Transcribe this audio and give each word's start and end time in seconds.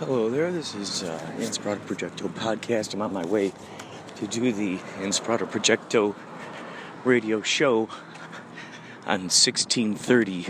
Hello 0.00 0.28
there, 0.28 0.50
this 0.50 0.74
is 0.74 1.04
uh, 1.04 1.20
Projecto 1.38 2.28
podcast. 2.28 2.94
I'm 2.94 3.02
on 3.02 3.12
my 3.12 3.24
way 3.24 3.52
to 4.16 4.26
do 4.26 4.50
the 4.50 4.78
Inspirado 4.98 5.48
Projecto 5.48 6.16
radio 7.04 7.40
show 7.42 7.82
on 9.06 9.30
1630 9.30 10.48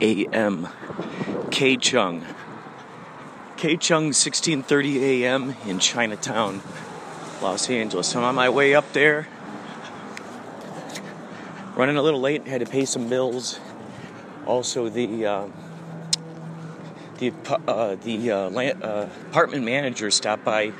a.m. 0.00 0.68
K 1.50 1.76
Chung. 1.76 2.24
K 3.56 3.76
Chung 3.76 4.04
1630 4.04 5.24
a.m. 5.24 5.56
in 5.66 5.80
Chinatown, 5.80 6.62
Los 7.42 7.68
Angeles. 7.68 8.14
I'm 8.14 8.22
on 8.22 8.36
my 8.36 8.50
way 8.50 8.76
up 8.76 8.92
there. 8.92 9.26
Running 11.74 11.96
a 11.96 12.02
little 12.02 12.20
late, 12.20 12.46
had 12.46 12.60
to 12.60 12.66
pay 12.66 12.84
some 12.84 13.08
bills. 13.08 13.58
Also, 14.46 14.88
the 14.88 15.26
uh, 15.26 15.48
the 17.20 17.32
uh, 17.68 17.96
the 17.96 18.30
uh, 18.30 18.50
land, 18.50 18.82
uh, 18.82 19.06
apartment 19.28 19.62
manager 19.64 20.10
stopped 20.10 20.42
by. 20.42 20.72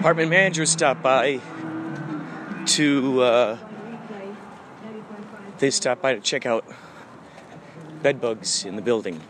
Apartment 0.00 0.30
manager 0.30 0.64
stopped 0.66 1.02
by 1.02 1.40
to. 2.66 3.22
Uh, 3.22 3.58
they 5.58 5.70
stopped 5.70 6.00
by 6.00 6.14
to 6.14 6.20
check 6.20 6.46
out 6.46 6.64
bed 8.02 8.20
bugs 8.20 8.64
in 8.64 8.76
the 8.76 8.82
building. 8.82 9.20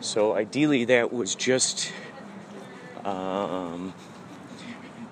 So 0.00 0.34
ideally, 0.36 0.84
that 0.84 1.12
was 1.12 1.34
just 1.34 1.92
um, 3.04 3.94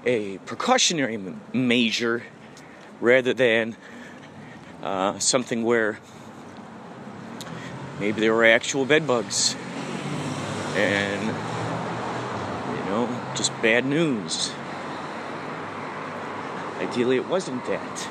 a 0.05 0.38
precautionary 0.38 1.19
measure 1.53 2.22
rather 3.00 3.34
than 3.34 3.77
uh, 4.83 5.19
something 5.19 5.62
where 5.62 5.98
maybe 8.00 8.20
there 8.20 8.34
were 8.34 8.44
actual 8.44 8.84
bed 8.84 9.06
bugs. 9.06 9.55
And 10.75 11.27
you 11.27 12.84
know 12.91 13.33
just 13.34 13.53
bad 13.62 13.84
news. 13.84 14.53
Ideally 16.78 17.16
it 17.16 17.28
wasn't 17.28 17.65
that. 17.66 18.09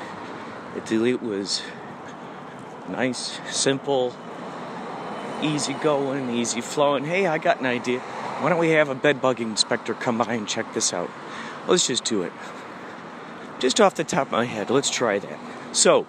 Ideally 0.76 1.10
it 1.10 1.22
was 1.22 1.62
nice 2.88 3.40
simple 3.50 4.14
easy 5.42 5.74
going 5.74 6.30
easy 6.30 6.60
flowing. 6.60 7.04
Hey 7.04 7.26
i 7.26 7.38
got 7.38 7.60
an 7.60 7.66
idea. 7.66 7.98
Why 7.98 8.48
don't 8.48 8.58
we 8.58 8.70
have 8.70 8.88
a 8.88 8.94
bed 8.94 9.20
bug 9.20 9.40
inspector 9.40 9.94
come 9.94 10.18
by 10.18 10.32
and 10.34 10.48
check 10.48 10.72
this 10.72 10.92
out? 10.92 11.10
Let's 11.66 11.86
just 11.86 12.04
do 12.04 12.22
it. 12.22 12.32
Just 13.58 13.80
off 13.80 13.94
the 13.94 14.04
top 14.04 14.28
of 14.28 14.32
my 14.32 14.44
head 14.44 14.70
let's 14.70 14.88
try 14.88 15.18
that. 15.18 15.38
So 15.72 16.06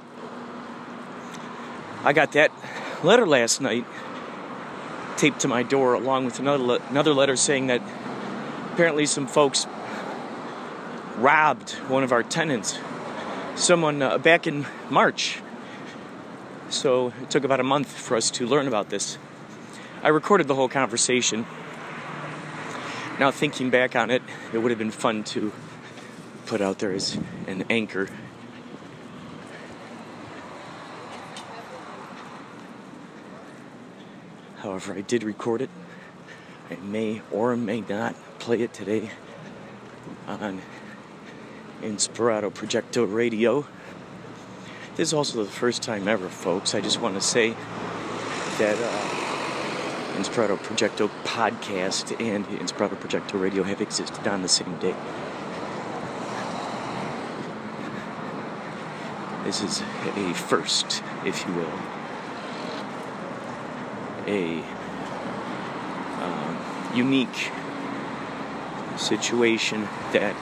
I 2.04 2.12
got 2.12 2.34
that 2.34 2.52
letter 3.02 3.26
last 3.26 3.62
night 3.62 3.86
taped 5.16 5.40
to 5.42 5.48
my 5.48 5.64
door 5.64 5.94
along 5.94 6.26
with 6.26 6.40
another 6.40 6.64
le- 6.64 6.82
another 6.90 7.14
letter 7.14 7.38
saying 7.38 7.68
that 7.68 7.82
apparently 8.74 9.06
some 9.06 9.26
folks 9.26 9.66
robbed 11.16 11.72
one 11.88 12.04
of 12.04 12.12
our 12.12 12.24
tenants. 12.24 12.78
Someone 13.56 14.02
uh, 14.02 14.18
back 14.18 14.48
in 14.48 14.66
March. 14.90 15.40
So 16.70 17.14
it 17.22 17.30
took 17.30 17.44
about 17.44 17.60
a 17.60 17.64
month 17.64 17.88
for 17.88 18.18
us 18.18 18.32
to 18.32 18.48
learn 18.48 18.68
about 18.68 18.90
this. 18.90 19.18
I 20.02 20.10
recorded 20.10 20.48
the 20.48 20.56
whole 20.56 20.70
conversation. 20.70 21.46
Now 23.20 23.32
thinking 23.32 23.70
back 23.70 23.96
on 23.96 24.12
it 24.12 24.24
it 24.52 24.58
would 24.58 24.72
have 24.72 24.80
been 24.80 24.92
fun 24.92 25.24
to 25.26 25.54
put 26.48 26.60
out 26.60 26.80
there 26.80 26.92
as 26.92 27.18
an 27.48 27.64
anchor 27.70 28.10
However, 34.64 34.94
I 34.94 35.02
did 35.02 35.24
record 35.24 35.62
it. 35.62 35.70
I 36.72 36.76
may 36.76 37.22
or 37.34 37.58
may 37.58 37.82
not 37.82 38.16
play 38.40 38.62
it 38.62 38.74
today 38.74 39.12
on 40.26 40.62
Inspirado 41.82 42.50
Projecto 42.50 43.06
Radio. 43.06 43.68
This 44.96 45.10
is 45.10 45.14
also 45.14 45.44
the 45.44 45.50
first 45.50 45.84
time 45.84 46.08
ever, 46.08 46.30
folks. 46.30 46.74
I 46.74 46.80
just 46.80 47.02
want 47.02 47.16
to 47.16 47.22
say 47.22 47.50
that 48.58 48.78
uh, 48.80 50.16
Inspirado 50.16 50.58
Projecto 50.58 51.10
podcast 51.26 52.18
and 52.22 52.46
Inspirado 52.46 52.96
Projecto 52.96 53.42
Radio 53.42 53.64
have 53.64 53.82
existed 53.82 54.26
on 54.30 54.44
the 54.44 54.48
same 54.48 54.80
day. 54.80 54.96
This 59.44 59.62
is 59.62 59.82
a 60.16 60.34
first, 60.34 61.04
if 61.26 61.46
you 61.46 61.54
will 61.54 62.03
a 64.28 64.60
um, 66.22 66.92
unique 66.96 67.52
situation 68.98 69.88
that 70.12 70.36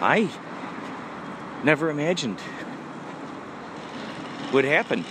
I 0.00 0.30
never 1.64 1.90
imagined 1.90 2.38
would 4.52 4.64
happen. 4.64 5.04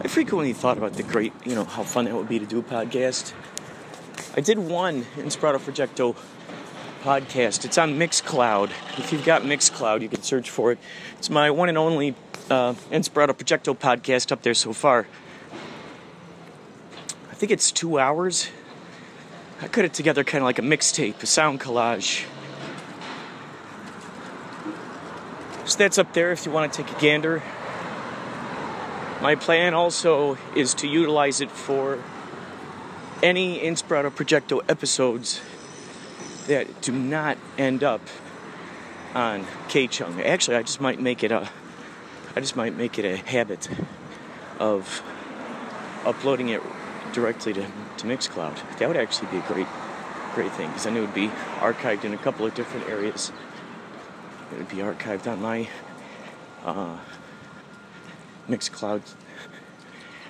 I 0.00 0.06
frequently 0.06 0.52
thought 0.52 0.78
about 0.78 0.92
the 0.92 1.02
great, 1.02 1.32
you 1.44 1.54
know, 1.54 1.64
how 1.64 1.82
fun 1.82 2.06
it 2.06 2.14
would 2.14 2.28
be 2.28 2.38
to 2.38 2.46
do 2.46 2.60
a 2.60 2.62
podcast. 2.62 3.32
I 4.36 4.40
did 4.40 4.58
one 4.58 5.06
in 5.16 5.24
Inspirado 5.24 5.58
Projecto 5.58 6.14
podcast. 7.02 7.64
It's 7.64 7.78
on 7.78 7.98
Mixcloud. 7.98 8.70
If 8.98 9.12
you've 9.12 9.24
got 9.24 9.42
Mixcloud, 9.42 10.02
you 10.02 10.08
can 10.08 10.22
search 10.22 10.50
for 10.50 10.72
it. 10.72 10.78
It's 11.18 11.30
my 11.30 11.50
one 11.50 11.68
and 11.68 11.78
only 11.78 12.14
uh, 12.50 12.74
Inspirado 12.90 13.30
Projecto 13.30 13.76
podcast 13.76 14.32
up 14.32 14.42
there 14.42 14.54
so 14.54 14.72
far. 14.72 15.06
I 17.30 17.34
think 17.34 17.52
it's 17.52 17.70
two 17.70 17.98
hours. 17.98 18.48
I 19.60 19.68
cut 19.68 19.84
it 19.84 19.92
together 19.92 20.24
kind 20.24 20.42
of 20.42 20.46
like 20.46 20.58
a 20.58 20.62
mixtape, 20.62 21.22
a 21.22 21.26
sound 21.26 21.60
collage. 21.60 22.24
So 25.64 25.78
that's 25.78 25.98
up 25.98 26.14
there 26.14 26.32
if 26.32 26.46
you 26.46 26.52
want 26.52 26.72
to 26.72 26.82
take 26.82 26.96
a 26.96 27.00
gander. 27.00 27.42
My 29.20 29.34
plan 29.34 29.74
also 29.74 30.38
is 30.54 30.74
to 30.74 30.86
utilize 30.86 31.40
it 31.40 31.50
for 31.50 32.02
any 33.22 33.58
Inspirado 33.60 34.10
Projecto 34.10 34.60
episodes 34.68 35.40
that 36.48 36.82
do 36.82 36.92
not 36.92 37.38
end 37.56 37.84
up 37.84 38.02
on 39.14 39.46
K 39.68 39.86
Chung. 39.86 40.20
Actually, 40.20 40.56
I 40.56 40.62
just 40.62 40.80
might 40.80 41.00
make 41.00 41.22
it 41.22 41.30
a 41.30 41.48
I 42.36 42.40
just 42.40 42.56
might 42.56 42.76
make 42.76 42.98
it 42.98 43.04
a 43.04 43.16
habit 43.16 43.68
of 44.58 45.02
uploading 46.04 46.50
it 46.50 46.62
directly 47.12 47.52
to, 47.52 47.62
to 47.62 48.06
Mixcloud. 48.06 48.78
That 48.78 48.88
would 48.88 48.96
actually 48.96 49.28
be 49.30 49.38
a 49.38 49.42
great, 49.42 49.66
great 50.34 50.52
thing 50.52 50.68
because 50.68 50.84
then 50.84 50.96
it 50.96 51.00
would 51.00 51.14
be 51.14 51.28
archived 51.58 52.04
in 52.04 52.14
a 52.14 52.18
couple 52.18 52.46
of 52.46 52.54
different 52.54 52.88
areas. 52.88 53.32
It 54.52 54.58
would 54.58 54.68
be 54.68 54.76
archived 54.76 55.26
on 55.26 55.42
my 55.42 55.68
uh, 56.64 56.98
Mixcloud, 58.48 59.02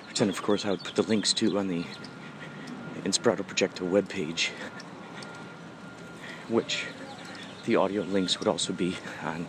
which 0.07 0.19
then, 0.19 0.29
of 0.29 0.41
course, 0.41 0.65
I 0.65 0.71
would 0.71 0.83
put 0.83 0.95
the 0.95 1.03
links 1.03 1.33
to 1.33 1.59
on 1.59 1.67
the 1.67 1.85
Inspirado 3.03 3.43
Projecto 3.43 3.89
webpage, 3.89 4.49
which 6.49 6.85
the 7.65 7.75
audio 7.75 8.01
links 8.03 8.39
would 8.39 8.47
also 8.47 8.73
be 8.73 8.97
on 9.23 9.47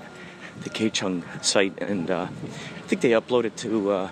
the 0.62 0.70
K 0.70 0.91
Chung 0.91 1.25
site, 1.43 1.81
and 1.81 2.11
uh, 2.11 2.29
I 2.31 2.87
think 2.87 3.00
they 3.00 3.11
upload 3.11 3.44
it 3.44 3.56
to 3.58 3.91
uh, 3.91 4.11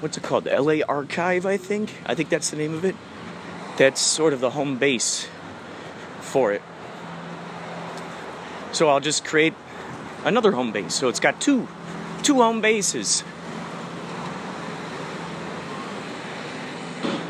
what's 0.00 0.16
it 0.16 0.22
called? 0.22 0.44
The 0.44 0.60
LA 0.60 0.84
Archive, 0.88 1.44
I 1.46 1.56
think. 1.56 1.92
I 2.06 2.14
think 2.14 2.28
that's 2.28 2.50
the 2.50 2.56
name 2.56 2.74
of 2.74 2.84
it. 2.84 2.94
That's 3.76 4.00
sort 4.00 4.32
of 4.32 4.40
the 4.40 4.50
home 4.50 4.78
base 4.78 5.28
for 6.20 6.52
it. 6.52 6.62
So 8.72 8.88
I'll 8.88 9.00
just 9.00 9.24
create 9.24 9.54
another 10.24 10.52
home 10.52 10.72
base. 10.72 10.94
So 10.94 11.08
it's 11.08 11.20
got 11.20 11.40
two 11.40 11.68
two 12.22 12.36
home 12.36 12.60
bases. 12.60 13.24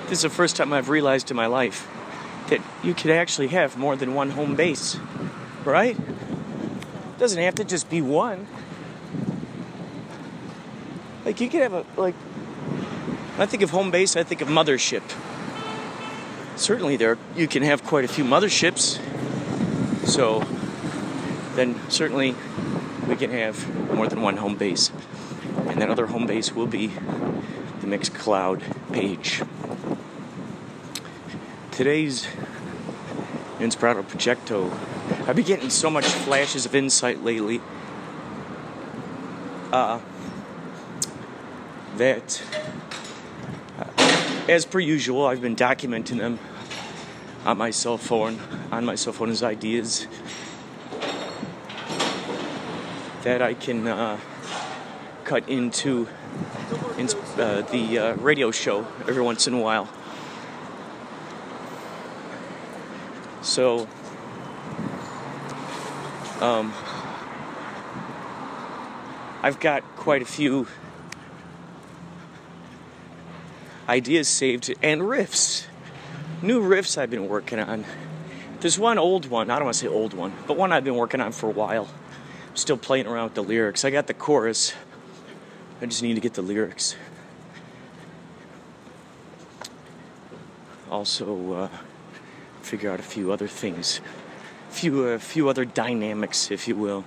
This 0.08 0.18
is 0.18 0.22
the 0.22 0.30
first 0.30 0.56
time 0.56 0.72
I've 0.72 0.88
realized 0.88 1.30
in 1.30 1.36
my 1.36 1.46
life 1.46 1.88
that 2.48 2.60
you 2.82 2.94
could 2.94 3.10
actually 3.10 3.48
have 3.48 3.76
more 3.76 3.96
than 3.96 4.14
one 4.14 4.30
home 4.30 4.54
base, 4.54 4.98
right? 5.64 5.96
Doesn't 7.18 7.42
have 7.42 7.54
to 7.56 7.64
just 7.64 7.88
be 7.90 8.00
one. 8.00 8.46
Like 11.24 11.40
you 11.40 11.48
could 11.48 11.62
have 11.62 11.72
a 11.72 11.84
like 11.96 12.14
when 12.14 13.46
I 13.46 13.50
think 13.50 13.62
of 13.62 13.70
home 13.70 13.90
base, 13.90 14.16
I 14.16 14.22
think 14.22 14.40
of 14.40 14.48
mothership. 14.48 15.02
Certainly 16.56 16.96
there 16.96 17.18
you 17.34 17.48
can 17.48 17.62
have 17.62 17.84
quite 17.84 18.04
a 18.04 18.08
few 18.08 18.24
motherships. 18.24 19.00
So 20.06 20.44
then 21.54 21.78
certainly 21.90 22.36
we 23.08 23.16
can 23.16 23.30
have 23.30 23.92
more 23.92 24.08
than 24.08 24.22
one 24.22 24.36
home 24.36 24.56
base. 24.56 24.90
And 25.66 25.82
that 25.82 25.90
other 25.90 26.06
home 26.06 26.26
base 26.26 26.54
will 26.54 26.66
be 26.66 26.86
the 26.86 27.86
Mixcloud 27.86 28.62
page. 28.92 29.42
Today's 31.76 32.26
Inspirado 33.58 34.02
Projecto. 34.02 34.72
I've 35.28 35.36
been 35.36 35.44
getting 35.44 35.68
so 35.68 35.90
much 35.90 36.06
flashes 36.06 36.64
of 36.64 36.74
insight 36.74 37.22
lately 37.22 37.60
uh, 39.70 40.00
that, 41.98 42.42
uh, 43.78 43.84
as 44.48 44.64
per 44.64 44.78
usual, 44.78 45.26
I've 45.26 45.42
been 45.42 45.54
documenting 45.54 46.16
them 46.16 46.38
on 47.44 47.58
my 47.58 47.70
cell 47.72 47.98
phone, 47.98 48.40
on 48.72 48.86
my 48.86 48.94
cell 48.94 49.12
phone 49.12 49.28
as 49.28 49.42
ideas 49.42 50.06
that 53.22 53.42
I 53.42 53.52
can 53.52 53.86
uh, 53.86 54.18
cut 55.24 55.46
into 55.46 56.08
in, 56.96 57.10
uh, 57.36 57.60
the 57.70 57.98
uh, 57.98 58.14
radio 58.14 58.50
show 58.50 58.86
every 59.06 59.20
once 59.20 59.46
in 59.46 59.52
a 59.52 59.60
while. 59.60 59.90
So, 63.46 63.86
um, 66.40 66.72
I've 69.40 69.60
got 69.60 69.84
quite 69.94 70.20
a 70.20 70.24
few 70.24 70.66
ideas 73.88 74.26
saved 74.26 74.74
and 74.82 75.00
riffs. 75.02 75.66
New 76.42 76.60
riffs 76.60 76.98
I've 76.98 77.08
been 77.08 77.28
working 77.28 77.60
on. 77.60 77.84
There's 78.58 78.80
one 78.80 78.98
old 78.98 79.26
one, 79.30 79.48
I 79.48 79.54
don't 79.54 79.66
want 79.66 79.76
to 79.76 79.80
say 79.80 79.86
old 79.86 80.12
one, 80.12 80.32
but 80.48 80.56
one 80.56 80.72
I've 80.72 80.84
been 80.84 80.96
working 80.96 81.20
on 81.20 81.30
for 81.30 81.46
a 81.48 81.52
while. 81.52 81.88
I'm 82.50 82.56
still 82.56 82.76
playing 82.76 83.06
around 83.06 83.26
with 83.26 83.34
the 83.34 83.44
lyrics. 83.44 83.84
I 83.84 83.90
got 83.90 84.08
the 84.08 84.14
chorus, 84.14 84.74
I 85.80 85.86
just 85.86 86.02
need 86.02 86.14
to 86.14 86.20
get 86.20 86.34
the 86.34 86.42
lyrics. 86.42 86.96
Also, 90.90 91.52
uh, 91.52 91.68
figure 92.66 92.90
out 92.90 92.98
a 92.98 93.04
few 93.04 93.30
other 93.30 93.46
things, 93.46 94.00
a 94.68 94.72
few 94.72 95.08
a 95.08 95.14
uh, 95.14 95.18
few 95.18 95.48
other 95.48 95.64
dynamics, 95.64 96.50
if 96.50 96.66
you 96.66 96.74
will. 96.74 97.04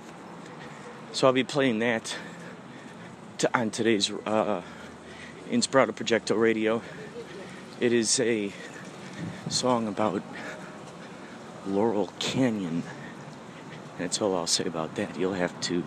So 1.12 1.26
I'll 1.26 1.34
be 1.34 1.44
playing 1.44 1.80
that 1.80 2.16
to, 3.38 3.58
on 3.58 3.70
today's 3.70 4.10
uh, 4.10 4.62
Inspirado 5.50 5.92
Projecto 5.92 6.40
Radio. 6.40 6.80
It 7.78 7.92
is 7.92 8.18
a 8.20 8.52
song 9.50 9.86
about 9.86 10.22
Laurel 11.66 12.10
Canyon. 12.18 12.82
That's 13.98 14.22
all 14.22 14.34
I'll 14.34 14.46
say 14.46 14.64
about 14.64 14.94
that. 14.94 15.18
You'll 15.18 15.34
have 15.34 15.60
to 15.62 15.84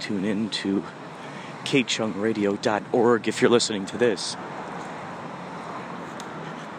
tune 0.00 0.26
in 0.26 0.50
to 0.50 0.84
kchungradio.org 1.64 3.26
if 3.26 3.40
you're 3.40 3.50
listening 3.50 3.86
to 3.86 3.96
this. 3.96 4.36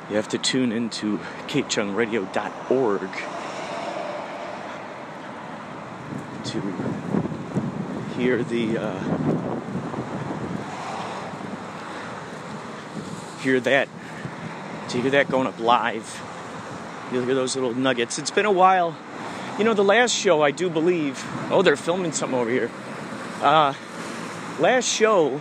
You 0.10 0.16
have 0.16 0.30
to 0.30 0.40
tune 0.40 0.72
into 0.72 1.20
kchungradio.org 1.48 3.10
to 6.46 6.62
hear 8.18 8.44
the 8.44 8.78
uh, 8.80 9.00
hear 13.42 13.60
that 13.60 13.88
to 14.90 15.00
hear 15.00 15.12
that 15.12 15.30
going 15.30 15.46
up 15.46 15.60
live. 15.60 16.22
You'll 17.12 17.26
hear 17.26 17.36
those 17.36 17.56
little 17.56 17.76
nuggets. 17.76 18.18
It's 18.18 18.32
been 18.32 18.48
a 18.48 18.52
while. 18.52 18.98
You 19.60 19.64
know, 19.64 19.76
the 19.76 19.84
last 19.84 20.16
show, 20.16 20.42
I 20.42 20.50
do 20.50 20.72
believe. 20.72 21.24
Oh, 21.52 21.62
they're 21.62 21.76
filming 21.76 22.14
something 22.14 22.40
over 22.40 22.50
here. 22.50 22.72
Uh, 23.42 23.76
last 24.60 24.86
show, 24.86 25.40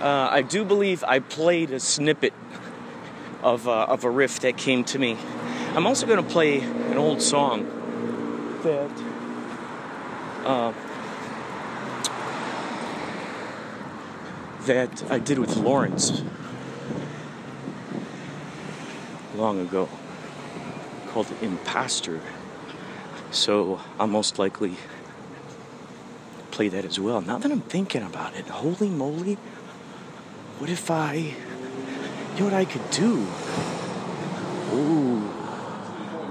uh, 0.00 0.28
I 0.30 0.42
do 0.42 0.64
believe 0.64 1.02
I 1.02 1.18
played 1.18 1.72
a 1.72 1.80
snippet 1.80 2.32
of, 3.44 3.68
uh, 3.68 3.84
of 3.84 4.04
a 4.04 4.10
riff 4.10 4.40
that 4.40 4.56
came 4.56 4.82
to 4.84 4.98
me. 4.98 5.18
I'm 5.74 5.86
also 5.86 6.06
going 6.06 6.24
to 6.24 6.28
play 6.28 6.60
an 6.60 6.96
old 6.96 7.20
song 7.20 7.66
that 8.62 8.90
uh, 10.44 10.72
that 14.62 15.10
I 15.10 15.18
did 15.18 15.38
with 15.38 15.56
Lawrence 15.56 16.22
long 19.36 19.60
ago 19.60 19.88
called 21.08 21.30
Imposter. 21.42 22.20
So 23.30 23.80
I'll 23.98 24.06
most 24.06 24.38
likely 24.38 24.76
play 26.50 26.68
that 26.68 26.84
as 26.84 26.98
well. 26.98 27.20
Now 27.20 27.36
that 27.38 27.50
I'm 27.50 27.60
thinking 27.60 28.02
about 28.02 28.34
it, 28.36 28.46
holy 28.46 28.88
moly, 28.88 29.34
what 30.58 30.70
if 30.70 30.90
I 30.90 31.34
you 32.34 32.40
know 32.40 32.46
what 32.46 32.54
I 32.54 32.64
could 32.64 32.90
do? 32.90 33.26
Ooh, 34.74 35.30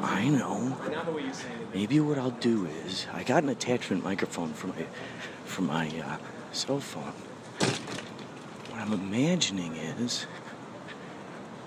I 0.01 0.27
know. 0.27 0.77
Maybe 1.73 2.01
what 2.01 2.17
I'll 2.17 2.31
do 2.31 2.65
is 2.85 3.07
I 3.13 3.23
got 3.23 3.43
an 3.43 3.49
attachment 3.49 4.03
microphone 4.03 4.53
for 4.53 4.67
my 4.67 4.85
for 5.45 5.61
my 5.61 5.87
uh, 6.05 6.17
cell 6.51 6.81
phone. 6.81 7.13
What 8.69 8.81
I'm 8.81 8.91
imagining 8.91 9.77
is 9.77 10.27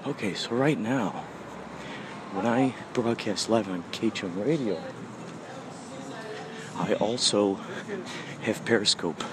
okay. 0.06 0.34
So 0.34 0.50
right 0.50 0.78
now, 0.78 1.24
when 2.32 2.44
I 2.44 2.74
broadcast 2.92 3.48
live 3.48 3.70
on 3.70 3.84
KCHUNG 3.92 4.44
Radio, 4.44 4.82
I 6.76 6.92
also 6.94 7.54
have 8.42 8.62
Periscope. 8.66 9.24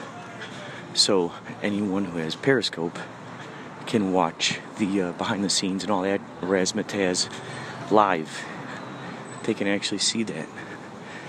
So 0.94 1.34
anyone 1.62 2.06
who 2.06 2.20
has 2.20 2.38
Periscope 2.38 2.98
can 3.86 4.13
watch 4.13 4.60
the 4.78 5.02
uh, 5.02 5.12
behind 5.13 5.44
the 5.44 5.50
scenes 5.50 5.84
and 5.84 5.92
all 5.92 6.02
that 6.04 6.22
razzmatazz 6.42 7.30
live. 7.92 8.46
They 9.44 9.54
can 9.54 9.68
actually 9.68 10.00
see 10.00 10.24
that. 10.24 10.48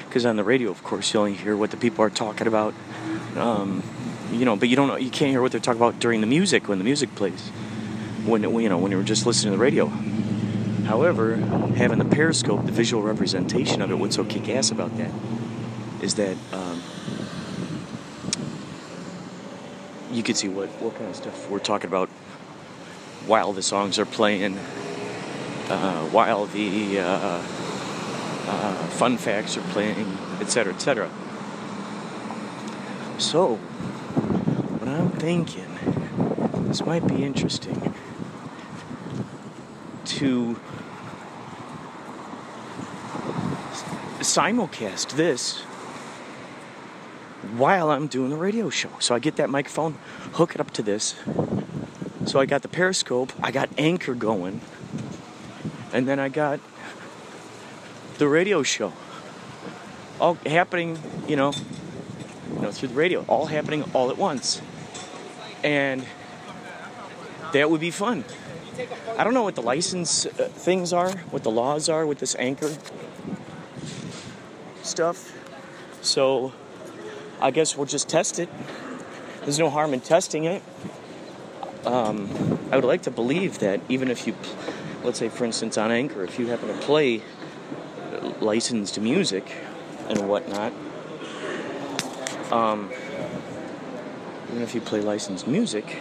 Because 0.06 0.25
on 0.25 0.37
the 0.37 0.44
radio, 0.44 0.70
of 0.70 0.82
course, 0.84 1.12
you 1.12 1.20
only 1.20 1.34
hear 1.34 1.56
what 1.56 1.70
the 1.70 1.76
people 1.76 2.04
are 2.04 2.11
talking 2.11 2.46
about. 2.46 2.75
Um, 3.37 3.82
you 4.32 4.44
know, 4.44 4.56
but 4.56 4.68
you 4.68 4.76
don't 4.76 4.88
know, 4.88 4.96
you 4.96 5.11
can't 5.11 5.30
hear 5.30 5.42
what 5.42 5.52
they're 5.52 5.61
talking 5.61 5.80
about 5.80 5.99
during 5.99 6.20
the 6.20 6.26
music 6.26 6.68
when 6.68 6.78
the 6.78 6.84
music 6.84 7.14
plays. 7.14 7.49
When 8.25 8.42
you 8.42 8.68
know 8.68 8.78
when 8.78 8.90
you're 8.90 9.02
just 9.02 9.26
listening 9.26 9.52
to 9.52 9.58
the 9.58 9.62
radio. 9.62 9.87
However, 10.84 11.37
having 11.76 11.99
the 11.99 12.04
periscope, 12.04 12.64
the 12.64 12.73
visual 12.73 13.02
representation 13.02 13.82
of 13.82 13.90
it, 13.90 13.94
what's 13.94 14.16
so 14.16 14.25
kick-ass 14.25 14.70
about 14.70 14.96
that 14.99 15.11
is 16.02 16.14
that 16.16 16.37
um, 16.52 16.82
you 20.12 20.23
can 20.23 20.34
see 20.34 20.49
what 20.49 20.68
what 20.80 20.94
kind 20.96 21.11
of 21.11 21.16
stuff 21.16 21.50
we're 21.50 21.58
talking 21.58 21.88
about 21.88 22.08
while 23.26 23.52
the 23.52 23.62
songs 23.62 23.98
are 23.98 24.06
playing, 24.06 24.58
uh, 25.68 26.04
while 26.06 26.46
the 26.46 27.00
uh, 27.00 27.42
uh, 28.46 28.74
fun 28.88 29.16
facts 29.16 29.56
are 29.56 29.62
playing, 29.72 30.18
etc., 30.40 30.74
etc. 30.74 31.10
So, 33.18 33.56
what 33.56 34.88
I'm 34.88 35.10
thinking, 35.10 35.66
this 36.68 36.84
might 36.84 37.06
be 37.06 37.24
interesting 37.24 37.94
to 40.04 40.60
simulcast 44.20 45.16
this 45.16 45.62
while 47.56 47.90
I'm 47.90 48.06
doing 48.06 48.30
the 48.30 48.36
radio 48.36 48.70
show. 48.70 48.90
So 48.98 49.14
I 49.14 49.18
get 49.18 49.36
that 49.36 49.50
microphone, 49.50 49.98
hook 50.32 50.54
it 50.54 50.60
up 50.60 50.70
to 50.72 50.82
this, 50.82 51.14
so 52.26 52.40
I 52.40 52.46
got 52.46 52.62
the 52.62 52.68
periscope, 52.68 53.32
I 53.42 53.50
got 53.50 53.68
anchor 53.78 54.14
going, 54.14 54.60
and 55.92 56.06
then 56.08 56.18
I 56.18 56.28
got 56.28 56.60
the 58.18 58.28
radio 58.28 58.62
show. 58.62 58.92
All 60.20 60.34
happening, 60.46 60.98
you 61.26 61.36
know, 61.36 61.52
you 62.54 62.60
know, 62.60 62.70
through 62.70 62.88
the 62.88 62.94
radio, 62.94 63.24
all 63.28 63.46
happening 63.46 63.84
all 63.92 64.10
at 64.10 64.18
once. 64.18 64.60
and 65.64 66.04
that 67.52 67.70
would 67.70 67.80
be 67.80 67.90
fun. 67.90 68.24
I 69.16 69.24
don't 69.24 69.32
know 69.32 69.44
what 69.44 69.54
the 69.54 69.62
license 69.62 70.26
uh, 70.26 70.50
things 70.52 70.92
are, 70.92 71.10
what 71.30 71.42
the 71.44 71.50
laws 71.50 71.88
are 71.88 72.04
with 72.04 72.18
this 72.18 72.34
anchor 72.36 72.70
stuff. 74.82 75.32
So 76.02 76.52
I 77.40 77.50
guess 77.50 77.76
we'll 77.76 77.86
just 77.86 78.08
test 78.08 78.38
it. 78.38 78.48
There's 79.42 79.58
no 79.58 79.70
harm 79.70 79.94
in 79.94 80.00
testing 80.00 80.44
it. 80.44 80.62
Um, 81.86 82.58
I 82.70 82.76
would 82.76 82.84
like 82.84 83.02
to 83.02 83.10
believe 83.10 83.58
that 83.58 83.80
even 83.88 84.10
if 84.10 84.26
you, 84.26 84.34
let's 85.02 85.18
say, 85.18 85.28
for 85.28 85.44
instance, 85.44 85.76
on 85.76 85.90
Anchor, 85.90 86.24
if 86.24 86.38
you 86.38 86.46
happen 86.46 86.68
to 86.68 86.74
play 86.74 87.22
licensed 88.40 88.98
music 89.00 89.54
and 90.08 90.28
whatnot, 90.28 90.72
um, 92.50 92.90
even 94.50 94.62
if 94.62 94.74
you 94.74 94.80
play 94.80 95.00
licensed 95.00 95.46
music, 95.46 95.98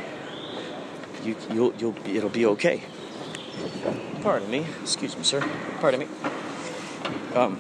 you, 1.24 1.36
you'll, 1.52 1.74
you'll, 1.76 1.96
it'll 2.06 2.30
be 2.30 2.46
okay. 2.46 2.84
Pardon 4.22 4.50
me, 4.50 4.66
excuse 4.82 5.18
me, 5.18 5.24
sir. 5.24 5.42
Pardon 5.80 6.02
me. 6.02 6.08
Um, 7.36 7.60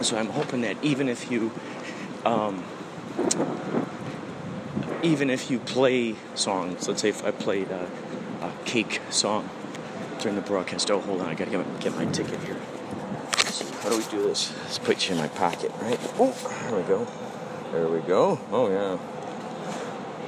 so 0.00 0.18
I'm 0.18 0.28
hoping 0.28 0.62
that 0.62 0.76
even 0.82 1.08
if 1.08 1.30
you, 1.30 1.50
um, 2.24 2.64
even 5.02 5.30
if 5.30 5.50
you 5.50 5.58
play 5.58 6.14
songs, 6.34 6.88
let's 6.88 7.02
say 7.02 7.08
if 7.08 7.24
I 7.24 7.30
played 7.30 7.70
a, 7.70 7.90
a 8.40 8.52
cake 8.64 9.00
song 9.10 9.48
during 10.20 10.36
the 10.36 10.42
broadcast. 10.42 10.90
Oh, 10.90 11.00
hold 11.00 11.20
on, 11.20 11.28
I 11.28 11.34
gotta 11.34 11.50
get 11.50 11.66
my, 11.66 11.80
get 11.80 11.94
my 11.94 12.04
ticket 12.06 12.40
here. 12.42 12.56
So 13.38 13.64
how 13.82 13.90
do 13.90 13.96
we 13.96 14.04
do 14.04 14.22
this? 14.22 14.54
Let's 14.62 14.78
put 14.78 15.08
you 15.08 15.14
in 15.14 15.20
my 15.20 15.28
pocket, 15.28 15.72
right? 15.80 15.98
Oh, 16.18 16.36
there 16.68 16.80
we 16.80 16.82
go. 16.86 17.06
There 17.72 17.88
we 17.88 18.00
go. 18.00 18.40
Oh 18.50 18.68
yeah. 18.68 18.98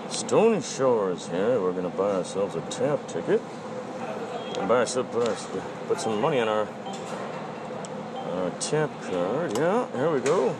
Stony 0.09 0.61
Shores. 0.61 1.29
Yeah, 1.33 1.59
we're 1.59 1.73
gonna 1.73 1.88
buy 1.88 2.12
ourselves 2.12 2.55
a 2.55 2.61
tap 2.62 3.07
ticket. 3.09 3.43
And 4.59 4.69
buy 4.69 4.81
ourselves 4.81 5.11
put, 5.12 5.29
our, 5.29 5.62
put 5.88 6.00
some 6.00 6.21
money 6.21 6.38
on 6.38 6.49
our 6.49 6.69
our 8.33 8.50
tap 8.61 8.91
card. 9.02 9.59
Yeah, 9.59 9.91
here 9.93 10.11
we 10.11 10.21
go. 10.21 10.57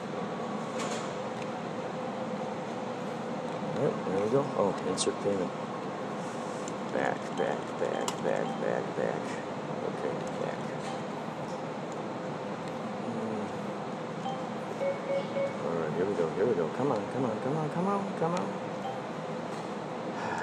Yep, 3.83 3.95
there 4.07 4.21
we 4.23 4.31
go. 4.31 4.47
Oh, 4.59 4.71
insert 4.87 5.19
payment. 5.25 5.51
Back, 6.95 7.19
back, 7.37 7.59
back, 7.81 8.07
back, 8.23 8.47
back, 8.63 8.97
back. 8.97 9.23
Okay, 9.91 10.15
back. 10.39 10.55
Hmm. 13.03 13.43
All 15.67 15.75
right, 15.83 15.93
here 15.97 16.07
we 16.07 16.15
go, 16.15 16.31
here 16.37 16.47
we 16.47 16.55
go. 16.55 16.69
Come 16.77 16.93
on, 16.93 17.03
come 17.13 17.25
on, 17.25 17.41
come 17.41 17.57
on, 17.57 17.71
come 17.71 17.89
on, 17.89 18.13
come 18.21 18.35
on. 18.35 18.47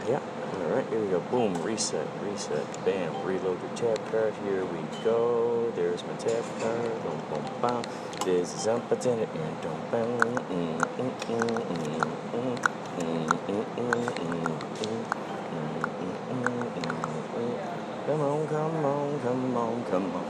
Yeah, 0.10 0.20
all 0.20 0.76
right, 0.76 0.86
here 0.90 1.00
we 1.00 1.08
go. 1.08 1.22
Boom, 1.32 1.54
reset, 1.64 2.08
reset. 2.22 2.66
Bam, 2.84 3.24
reload 3.24 3.62
your 3.62 3.72
tap 3.96 4.12
card. 4.12 4.34
Here 4.44 4.66
we 4.66 4.80
go. 5.06 5.72
There's 5.78 6.04
my 6.04 6.14
tap 6.16 6.44
card. 6.60 7.04
Boom, 7.04 7.22
boom, 7.30 7.46
bam. 7.62 7.84
This 8.26 8.54
is 8.54 8.68
up 8.68 8.92
at 8.92 9.06
it. 9.06 9.34
Boom, 9.34 9.80
bam. 9.92 10.20
Mm, 10.50 10.78
mm, 10.78 11.14
mm, 11.30 11.48
mm, 11.72 12.58
mm. 12.58 12.79
Come 13.50 13.66
on, 18.22 18.48
come 18.48 18.86
on, 18.86 19.20
come 19.22 19.58
on, 19.58 19.84
come 19.86 20.16
on. 20.16 20.26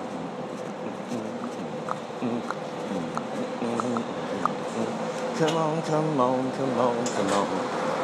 Come 5.37 5.57
on, 5.57 5.81
come 5.81 6.19
on, 6.21 6.51
come 6.53 6.79
on, 6.79 7.05
come 7.05 7.31
on. 7.33 7.47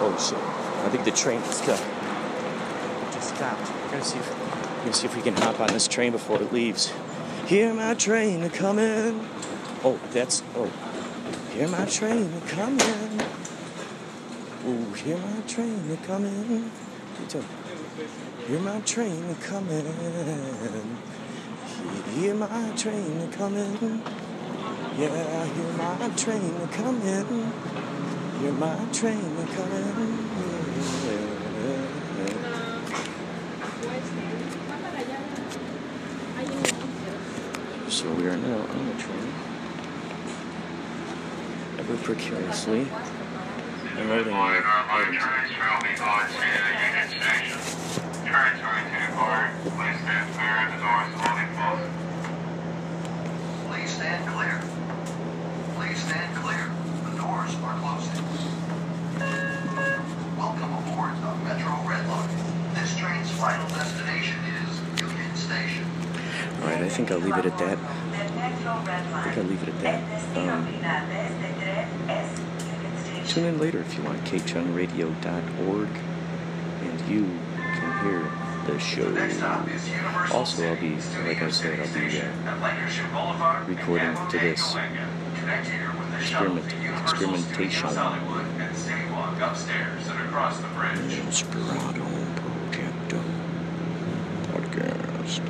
Oh 0.02 0.18
shit. 0.20 0.38
I 0.84 0.90
think 0.90 1.06
the 1.06 1.12
train 1.12 1.42
cut. 1.42 1.80
It 1.80 3.14
just 3.14 3.36
stopped. 3.36 3.72
We're 3.86 3.92
gonna 3.92 4.04
see 4.04 4.20
if 4.20 4.30
we're 4.30 4.80
gonna 4.80 4.94
see 4.94 5.08
if 5.08 5.16
we 5.16 5.22
can 5.22 5.36
hop 5.36 5.62
on 5.62 5.68
this 5.68 5.88
train 5.88 6.12
before 6.12 6.42
it 6.42 6.52
leaves. 6.52 6.92
Hear 7.48 7.74
my 7.74 7.94
train 7.94 8.50
coming. 8.50 9.26
Oh, 9.82 9.98
that's 10.12 10.44
oh. 10.58 10.70
Hear 11.54 11.70
my 11.70 11.86
train 11.86 12.42
coming. 12.50 13.35
Ooh, 14.68 14.94
hear 14.94 15.18
my 15.18 15.42
train 15.48 15.96
coming. 16.08 16.72
Hear 18.48 18.60
my 18.60 18.80
train 18.80 19.36
coming. 19.36 19.86
Hear 22.16 22.34
my 22.34 22.72
train 22.76 23.32
coming. 23.32 24.02
Yeah, 24.98 25.46
hear 25.46 25.74
my 25.78 26.10
train 26.18 26.68
coming. 26.72 27.52
Hear 28.40 28.54
my 28.54 28.76
train 28.92 29.48
coming. 29.54 30.18
So 37.88 38.12
we 38.14 38.28
are 38.28 38.38
now 38.38 38.62
on 38.62 38.86
the 38.88 38.94
train. 39.04 39.34
Ever 41.78 41.98
precariously 41.98 42.88
unloading 44.06 44.34
our 44.34 44.54
items. 44.54 45.18
will 45.18 45.82
be 45.82 45.98
to 45.98 46.06
Union 46.78 47.10
Station. 47.10 47.58
Transferring 48.22 48.86
to 48.86 49.02
the 49.02 49.10
car. 49.18 49.50
Please 49.66 49.98
stand 50.06 50.30
clear. 50.38 50.70
The 50.70 50.78
doors 50.86 51.10
will 51.18 51.34
be 51.34 51.50
closed. 51.58 51.90
Please 53.66 53.90
stand 53.98 54.22
clear. 54.30 54.62
Please 55.74 55.98
stand 56.06 56.30
clear. 56.38 56.70
The 57.10 57.18
doors 57.18 57.50
are 57.66 57.74
closing. 57.82 58.22
Welcome 60.38 60.70
aboard 60.86 61.18
the 61.26 61.34
Metro 61.42 61.74
Red 61.90 62.06
Line. 62.08 62.30
This 62.76 62.96
train's 62.98 63.32
final 63.32 63.68
destination 63.70 64.38
is 64.62 64.70
Union 65.02 65.36
Station. 65.36 65.84
All 66.62 66.68
right, 66.68 66.84
I 66.84 66.90
think 66.90 67.10
I'll 67.12 67.18
leave 67.18 67.38
it 67.38 67.48
at 67.48 67.58
that. 67.58 67.80
I 67.82 69.24
think 69.24 69.38
I'll 69.38 69.44
leave 69.46 69.64
it 69.64 69.70
at 69.70 69.80
that. 69.82 70.04
Um, 70.38 70.68
tune 73.28 73.46
in 73.46 73.60
later 73.60 73.80
if 73.80 73.96
you 73.98 74.04
want, 74.04 74.24
kchungradio.org, 74.24 75.90
and 76.82 77.00
you 77.10 77.26
can 77.56 77.92
hear 78.04 78.32
the 78.68 78.80
show. 78.80 79.12
Also, 80.34 80.68
I'll 80.68 80.76
be, 80.80 80.96
like 81.28 81.42
I 81.42 81.50
said, 81.52 81.80
I'll 81.80 81.94
be 81.94 82.20
uh, 82.20 83.64
recording 83.68 84.16
to 84.30 84.40
this 84.40 84.76
experiment- 86.20 86.74
experimentation. 87.04 87.90
Across 90.26 91.42
the 91.44 91.60
podcast. 94.52 95.46